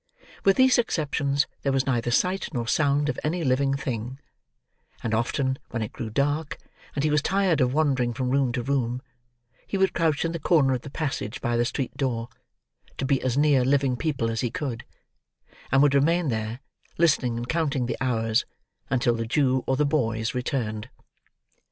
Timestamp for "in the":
10.25-10.39